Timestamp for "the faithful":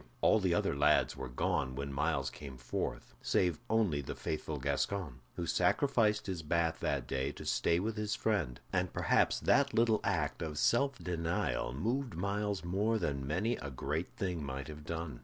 4.01-4.57